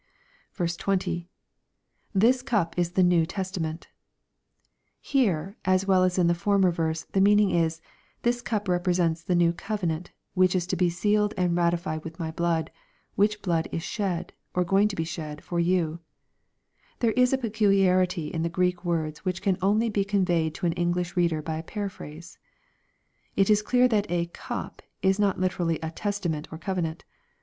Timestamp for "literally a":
25.39-25.91